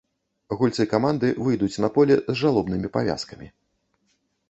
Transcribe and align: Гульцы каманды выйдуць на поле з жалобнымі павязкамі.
Гульцы 0.61 0.85
каманды 0.93 1.29
выйдуць 1.49 1.81
на 1.87 1.93
поле 1.99 2.19
з 2.33 2.39
жалобнымі 2.43 2.87
павязкамі. 2.99 3.47